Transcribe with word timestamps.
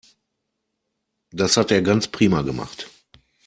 Das 1.29 1.57
hat 1.57 1.69
er 1.69 1.83
ganz 1.83 2.07
prima 2.07 2.41
gemacht. 2.41 2.89